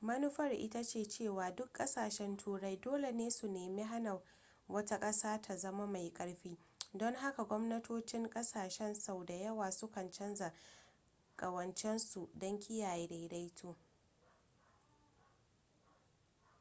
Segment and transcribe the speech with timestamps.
[0.00, 4.20] manufar ita ce cewa duk ƙasashen turai dole ne su nemi hana
[4.68, 6.58] wata ƙasa ta zama mai ƙarfi
[6.94, 10.52] don haka gwamnatocin ƙasashe sau da yawa sukan canza
[11.36, 13.76] ƙawancensu don kiyaye daidaito